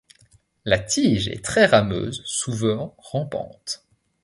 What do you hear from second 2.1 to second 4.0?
souvent rampante.